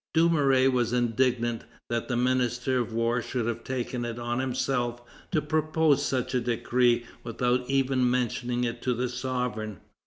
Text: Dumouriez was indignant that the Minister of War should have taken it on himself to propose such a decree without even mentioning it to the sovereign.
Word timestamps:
Dumouriez 0.15 0.69
was 0.71 0.93
indignant 0.93 1.63
that 1.87 2.07
the 2.07 2.17
Minister 2.17 2.79
of 2.79 2.91
War 2.91 3.21
should 3.21 3.45
have 3.45 3.63
taken 3.63 4.03
it 4.03 4.17
on 4.17 4.39
himself 4.39 4.99
to 5.29 5.43
propose 5.43 6.03
such 6.03 6.33
a 6.33 6.41
decree 6.41 7.05
without 7.23 7.69
even 7.69 8.09
mentioning 8.09 8.63
it 8.63 8.81
to 8.81 8.95
the 8.95 9.09
sovereign. 9.09 9.77